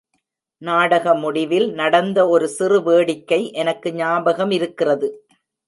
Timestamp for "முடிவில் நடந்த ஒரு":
1.15-2.47